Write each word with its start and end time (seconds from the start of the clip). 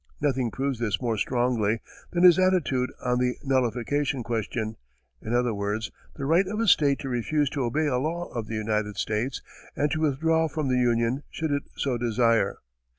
Nothing 0.19 0.49
proves 0.49 0.79
this 0.79 0.99
more 0.99 1.15
strongly 1.15 1.79
than 2.09 2.23
his 2.23 2.39
attitude 2.39 2.89
on 3.05 3.19
the 3.19 3.35
nullification 3.43 4.23
question, 4.23 4.77
in 5.21 5.35
other 5.35 5.53
words, 5.53 5.91
the 6.15 6.25
right 6.25 6.47
of 6.47 6.59
a 6.59 6.65
state 6.67 6.97
to 7.01 7.07
refuse 7.09 7.51
to 7.51 7.61
obey 7.61 7.85
a 7.85 7.99
law 7.99 8.25
of 8.29 8.47
the 8.47 8.55
United 8.55 8.97
States, 8.97 9.43
and 9.75 9.91
to 9.91 10.01
withdraw 10.01 10.47
from 10.47 10.69
the 10.69 10.79
Union, 10.79 11.21
should 11.29 11.51
it 11.51 11.65
so 11.77 11.99
desire. 11.99 12.57